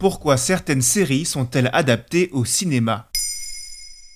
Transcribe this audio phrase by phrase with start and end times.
[0.00, 3.10] Pourquoi certaines séries sont-elles adaptées au cinéma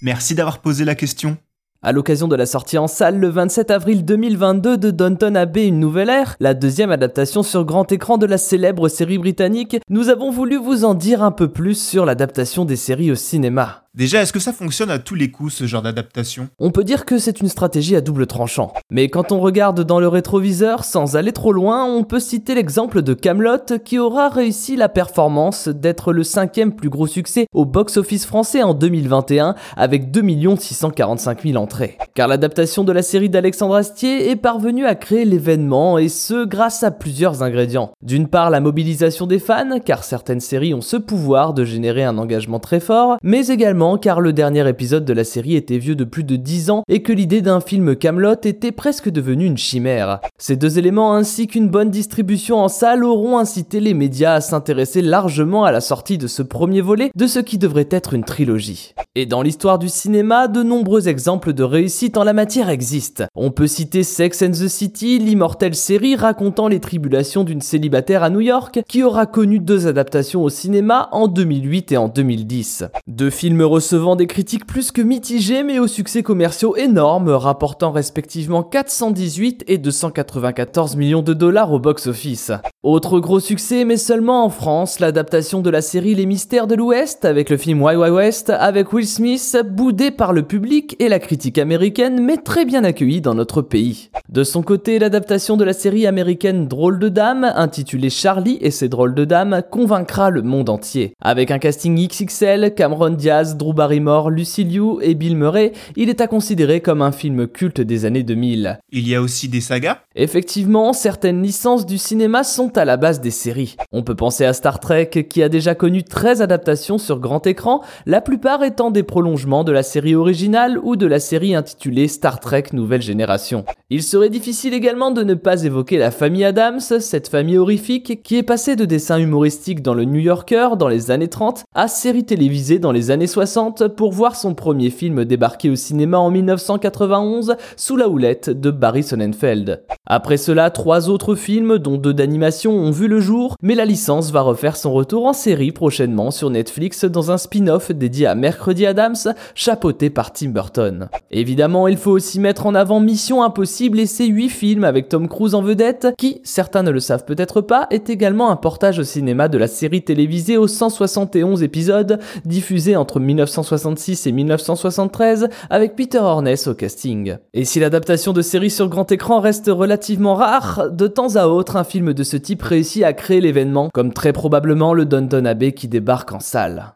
[0.00, 1.36] Merci d'avoir posé la question.
[1.82, 5.80] À l'occasion de la sortie en salle le 27 avril 2022 de Downton Abbey Une
[5.80, 10.30] Nouvelle Ère, la deuxième adaptation sur grand écran de la célèbre série britannique, nous avons
[10.30, 13.83] voulu vous en dire un peu plus sur l'adaptation des séries au cinéma.
[13.94, 16.48] Déjà, est-ce que ça fonctionne à tous les coups ce genre d'adaptation?
[16.58, 18.72] On peut dire que c'est une stratégie à double tranchant.
[18.90, 23.02] Mais quand on regarde dans le rétroviseur, sans aller trop loin, on peut citer l'exemple
[23.02, 28.26] de Camelot qui aura réussi la performance d'être le cinquième plus gros succès au box-office
[28.26, 30.24] français en 2021 avec 2
[30.58, 31.96] 645 000 entrées.
[32.14, 36.82] Car l'adaptation de la série d'Alexandre Astier est parvenue à créer l'événement et ce grâce
[36.82, 37.92] à plusieurs ingrédients.
[38.02, 42.18] D'une part la mobilisation des fans, car certaines séries ont ce pouvoir de générer un
[42.18, 46.04] engagement très fort, mais également car le dernier épisode de la série était vieux de
[46.04, 50.20] plus de 10 ans et que l'idée d'un film Camelot était presque devenue une chimère.
[50.38, 55.02] Ces deux éléments ainsi qu'une bonne distribution en salle auront incité les médias à s'intéresser
[55.02, 58.94] largement à la sortie de ce premier volet de ce qui devrait être une trilogie.
[59.16, 63.26] Et dans l'histoire du cinéma, de nombreux exemples de réussite en la matière existent.
[63.36, 68.30] On peut citer Sex and the City, l'immortelle série racontant les tribulations d'une célibataire à
[68.30, 72.86] New York qui aura connu deux adaptations au cinéma en 2008 et en 2010.
[73.06, 78.64] Deux films recevant des critiques plus que mitigées mais aux succès commerciaux énormes, rapportant respectivement
[78.64, 82.50] 418 et 294 millions de dollars au box-office.
[82.84, 87.24] Autre gros succès, mais seulement en France, l'adaptation de la série Les Mystères de l'Ouest
[87.24, 91.56] avec le film Wild West avec Will Smith, boudé par le public et la critique
[91.56, 94.10] américaine mais très bien accueilli dans notre pays.
[94.28, 98.90] De son côté, l'adaptation de la série américaine Drôle de Dame, intitulée Charlie et ses
[98.90, 101.14] drôles de dames, convaincra le monde entier.
[101.22, 106.20] Avec un casting XXL, Cameron Diaz, Drew Barrymore, Lucy Liu et Bill Murray, il est
[106.20, 108.78] à considérer comme un film culte des années 2000.
[108.92, 110.00] Il y a aussi des sagas?
[110.16, 113.76] Effectivement, certaines licences du cinéma sont à la base des séries.
[113.92, 117.82] On peut penser à Star Trek qui a déjà connu 13 adaptations sur grand écran,
[118.06, 122.40] la plupart étant des prolongements de la série originale ou de la série intitulée Star
[122.40, 123.64] Trek Nouvelle Génération.
[123.90, 128.36] Il serait difficile également de ne pas évoquer la famille Adams, cette famille horrifique qui
[128.36, 132.24] est passée de dessins humoristiques dans le New Yorker dans les années 30 à séries
[132.24, 137.56] télévisées dans les années 60 pour voir son premier film débarquer au cinéma en 1991
[137.76, 139.84] sous la houlette de Barry Sonnenfeld.
[140.06, 144.30] Après cela, trois autres films, dont deux d'animation, ont vu le jour, mais la licence
[144.30, 148.86] va refaire son retour en série prochainement sur Netflix dans un spin-off dédié à Mercredi
[148.86, 149.16] Adams,
[149.54, 151.08] chapeauté par Tim Burton.
[151.30, 155.28] Évidemment, il faut aussi mettre en avant Mission Impossible et ses huit films avec Tom
[155.28, 159.04] Cruise en vedette, qui, certains ne le savent peut-être pas, est également un portage au
[159.04, 166.18] cinéma de la série télévisée aux 171 épisodes diffusés entre 1966 et 1973 avec Peter
[166.18, 167.36] Horness au casting.
[167.52, 171.76] Et si l'adaptation de séries sur grand écran reste relativement rare, de temps à autre
[171.76, 175.72] un film de ce type réussit à créer l'événement, comme très probablement le Downton Abbey
[175.72, 176.94] qui débarque en salle.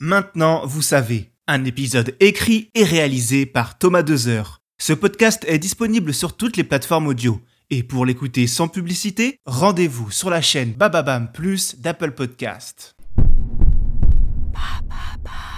[0.00, 4.60] Maintenant, vous savez, un épisode écrit et réalisé par Thomas Dezer.
[4.78, 7.40] Ce podcast est disponible sur toutes les plateformes audio.
[7.70, 12.94] Et pour l'écouter sans publicité, rendez-vous sur la chaîne Bababam Plus d'Apple Podcast.
[14.52, 15.51] ba ba ba